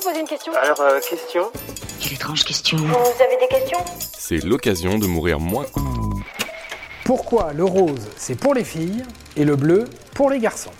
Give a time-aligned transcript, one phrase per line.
[0.00, 1.50] vous poser une question Alors, euh, question
[2.00, 2.78] Quelle étrange question.
[2.78, 3.78] Vous avez des questions?
[4.16, 5.66] C'est l'occasion de mourir moins.
[7.04, 9.02] Pourquoi le rose c'est pour les filles
[9.36, 9.84] et le bleu
[10.14, 10.70] pour les garçons?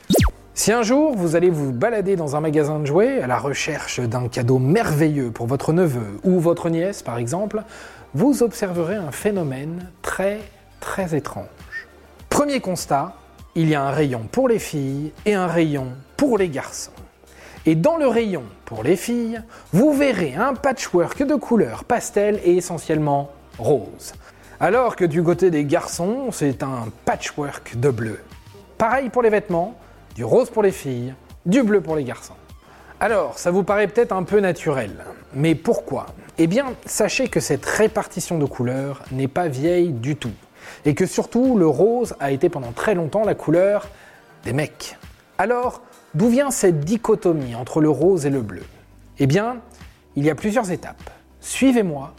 [0.55, 4.01] Si un jour vous allez vous balader dans un magasin de jouets à la recherche
[4.01, 7.63] d'un cadeau merveilleux pour votre neveu ou votre nièce par exemple,
[8.15, 10.41] vous observerez un phénomène très
[10.81, 11.47] très étrange.
[12.29, 13.15] Premier constat,
[13.55, 16.93] il y a un rayon pour les filles et un rayon pour les garçons.
[17.67, 22.57] Et dans le rayon pour les filles, vous verrez un patchwork de couleurs pastel et
[22.57, 24.15] essentiellement rose.
[24.61, 28.21] Alors que du côté des garçons, c'est un patchwork de bleu.
[28.79, 29.75] Pareil pour les vêtements,
[30.15, 31.15] du rose pour les filles,
[31.45, 32.35] du bleu pour les garçons.
[32.99, 34.93] Alors, ça vous paraît peut-être un peu naturel,
[35.35, 36.07] mais pourquoi?
[36.39, 40.33] Eh bien, sachez que cette répartition de couleurs n'est pas vieille du tout,
[40.85, 43.89] et que surtout le rose a été pendant très longtemps la couleur
[44.45, 44.99] des mecs.
[45.39, 45.81] Alors,
[46.15, 48.63] d'où vient cette dichotomie entre le rose et le bleu?
[49.19, 49.59] Eh bien,
[50.17, 51.11] il y a plusieurs étapes.
[51.41, 52.15] Suivez-moi,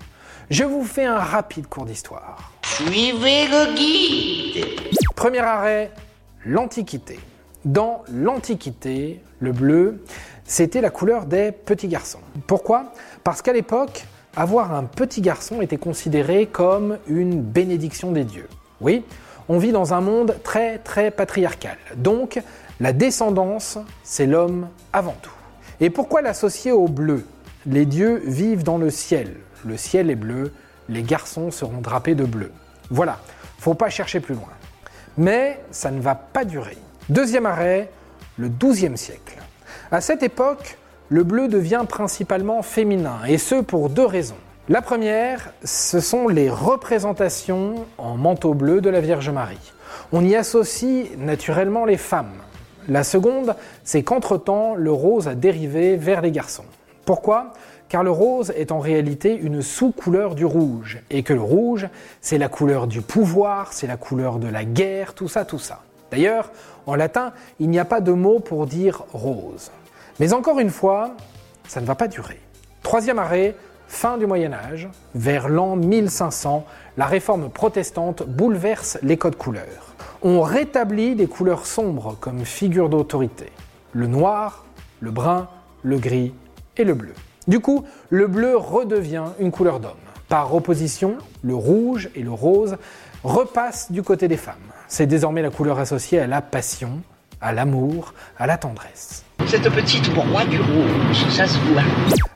[0.50, 2.52] je vous fais un rapide cours d'histoire.
[2.64, 4.66] Suivez le guide.
[5.16, 5.92] Premier arrêt,
[6.46, 7.20] l'Antiquité.
[7.64, 10.04] Dans l'Antiquité, le bleu,
[10.46, 12.22] c'était la couleur des petits garçons.
[12.48, 12.92] Pourquoi?
[13.24, 18.48] Parce qu'à l'époque, avoir un petit garçon était considéré comme une bénédiction des dieux.
[18.80, 19.04] Oui,
[19.50, 21.78] on vit dans un monde très très patriarcal.
[21.96, 22.40] Donc,
[22.80, 25.32] la descendance, c'est l'homme avant tout.
[25.80, 27.26] Et pourquoi l'associer au bleu?
[27.66, 29.36] Les dieux vivent dans le ciel.
[29.66, 30.52] Le ciel est bleu,
[30.90, 32.52] les garçons seront drapés de bleu.
[32.90, 33.20] Voilà,
[33.60, 34.50] faut pas chercher plus loin.
[35.18, 36.78] Mais ça ne va pas durer.
[37.10, 37.92] Deuxième arrêt,
[38.38, 39.38] le XIIe siècle.
[39.92, 40.78] À cette époque,
[41.10, 44.36] le bleu devient principalement féminin, et ce pour deux raisons.
[44.72, 49.74] La première, ce sont les représentations en manteau bleu de la Vierge Marie.
[50.14, 52.32] On y associe naturellement les femmes.
[52.88, 56.64] La seconde, c'est qu'entre-temps, le rose a dérivé vers les garçons.
[57.04, 57.52] Pourquoi?
[57.90, 61.90] Car le rose est en réalité une sous-couleur du rouge, et que le rouge,
[62.22, 65.82] c'est la couleur du pouvoir, c'est la couleur de la guerre, tout ça, tout ça.
[66.12, 66.50] D'ailleurs,
[66.86, 69.70] en latin, il n'y a pas de mot pour dire rose.
[70.22, 71.12] Mais encore une fois,
[71.68, 72.40] ça ne va pas durer.
[72.84, 73.54] Troisième arrêt,
[73.92, 76.66] fin du Moyen Âge, vers l'an 1500,
[76.96, 79.94] la réforme protestante bouleverse les codes couleurs.
[80.24, 83.52] On rétablit des couleurs sombres comme figure d'autorité.
[83.92, 84.66] Le noir,
[85.02, 85.50] le brun,
[85.84, 86.34] le gris
[86.78, 87.14] et le bleu.
[87.50, 89.92] Du coup, le bleu redevient une couleur d'homme.
[90.30, 92.78] Par opposition, le rouge et le rose
[93.26, 94.56] repassent du côté des femmes.
[94.88, 97.02] C'est désormais la couleur associée à la passion,
[97.42, 99.26] à l'amour, à la tendresse.
[99.52, 100.10] Petite
[100.50, 101.82] du ça se voit.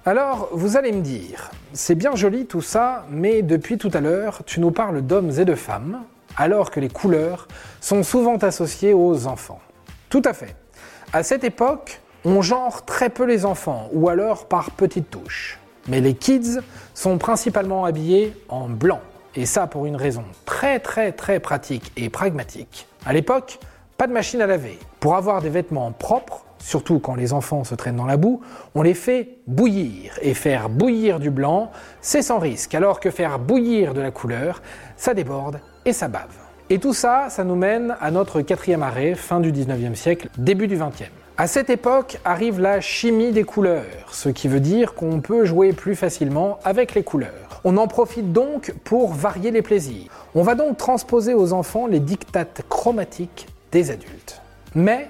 [0.05, 4.41] Alors, vous allez me dire, c'est bien joli tout ça, mais depuis tout à l'heure,
[4.45, 6.01] tu nous parles d'hommes et de femmes,
[6.35, 7.47] alors que les couleurs
[7.79, 9.61] sont souvent associées aux enfants.
[10.09, 10.57] Tout à fait.
[11.13, 15.57] À cette époque, on genre très peu les enfants, ou alors par petites touches.
[15.87, 16.59] Mais les kids
[16.93, 18.99] sont principalement habillés en blanc.
[19.35, 22.87] Et ça pour une raison très très très pratique et pragmatique.
[23.05, 23.59] À l'époque,
[23.97, 24.77] pas de machine à laver.
[24.99, 28.41] Pour avoir des vêtements propres, surtout quand les enfants se traînent dans la boue,
[28.73, 30.17] on les fait bouillir.
[30.21, 31.71] Et faire bouillir du blanc,
[32.01, 34.61] c'est sans risque, alors que faire bouillir de la couleur,
[34.97, 36.35] ça déborde et ça bave.
[36.69, 40.67] Et tout ça, ça nous mène à notre quatrième arrêt, fin du 19e siècle, début
[40.67, 41.09] du 20e.
[41.37, 45.73] À cette époque arrive la chimie des couleurs, ce qui veut dire qu'on peut jouer
[45.73, 47.61] plus facilement avec les couleurs.
[47.65, 50.09] On en profite donc pour varier les plaisirs.
[50.33, 54.41] On va donc transposer aux enfants les dictates chromatiques des adultes.
[54.75, 55.09] Mais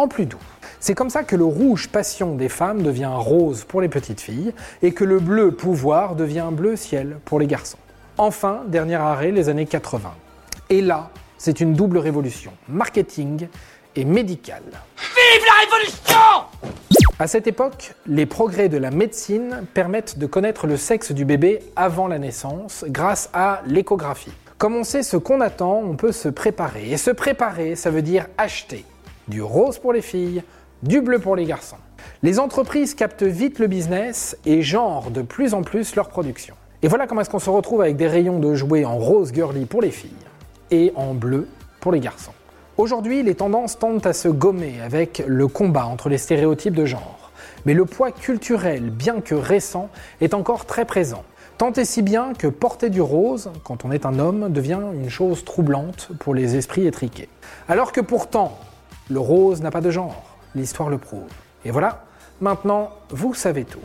[0.00, 0.38] en plus doux.
[0.80, 4.54] C'est comme ça que le rouge passion des femmes devient rose pour les petites filles
[4.82, 7.78] et que le bleu pouvoir devient bleu ciel pour les garçons.
[8.16, 10.12] Enfin, dernier arrêt, les années 80.
[10.70, 13.48] Et là, c'est une double révolution, marketing
[13.94, 14.62] et médicale.
[14.96, 16.44] Vive la révolution
[17.18, 21.60] À cette époque, les progrès de la médecine permettent de connaître le sexe du bébé
[21.76, 24.32] avant la naissance grâce à l'échographie.
[24.56, 26.90] Comme on sait ce qu'on attend, on peut se préparer.
[26.90, 28.84] Et se préparer, ça veut dire acheter
[29.30, 30.42] du rose pour les filles,
[30.82, 31.76] du bleu pour les garçons.
[32.22, 36.54] Les entreprises captent vite le business et genrent de plus en plus leur production.
[36.82, 39.64] Et voilà comment est-ce qu'on se retrouve avec des rayons de jouets en rose girly
[39.64, 40.10] pour les filles
[40.70, 41.48] et en bleu
[41.80, 42.32] pour les garçons.
[42.76, 47.30] Aujourd'hui, les tendances tendent à se gommer avec le combat entre les stéréotypes de genre.
[47.66, 49.90] Mais le poids culturel, bien que récent,
[50.20, 51.24] est encore très présent.
[51.58, 55.10] Tant et si bien que porter du rose, quand on est un homme, devient une
[55.10, 57.28] chose troublante pour les esprits étriqués.
[57.68, 58.58] Alors que pourtant,
[59.10, 60.22] le rose n'a pas de genre,
[60.54, 61.28] l'histoire le prouve.
[61.64, 62.04] Et voilà,
[62.40, 63.80] maintenant, vous savez tout.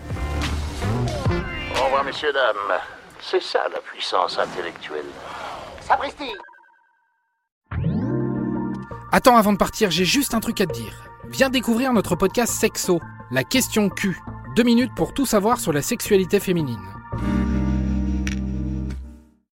[1.80, 2.80] Au revoir, messieurs, dames.
[3.20, 5.06] C'est ça la puissance intellectuelle.
[5.82, 6.32] Sapristi
[9.12, 11.10] Attends, avant de partir, j'ai juste un truc à te dire.
[11.30, 13.00] Viens découvrir notre podcast Sexo,
[13.32, 14.20] la question Q.
[14.56, 16.95] Deux minutes pour tout savoir sur la sexualité féminine.